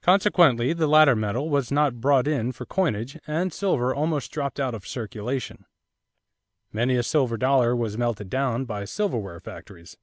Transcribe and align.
Consequently 0.00 0.72
the 0.72 0.86
latter 0.86 1.16
metal 1.16 1.50
was 1.50 1.72
not 1.72 2.00
brought 2.00 2.28
in 2.28 2.52
for 2.52 2.64
coinage 2.64 3.18
and 3.26 3.52
silver 3.52 3.92
almost 3.92 4.30
dropped 4.30 4.60
out 4.60 4.74
of 4.76 4.86
circulation. 4.86 5.64
Many 6.72 6.94
a 6.94 7.02
silver 7.02 7.36
dollar 7.36 7.74
was 7.74 7.98
melted 7.98 8.30
down 8.30 8.64
by 8.64 8.84
silverware 8.84 9.40
factories. 9.40 9.96